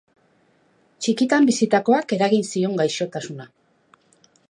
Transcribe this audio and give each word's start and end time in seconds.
Txikitan 1.05 1.45
bizitakoak 1.51 2.17
eragin 2.19 2.49
zion 2.53 2.77
gaixotasuna. 2.83 3.51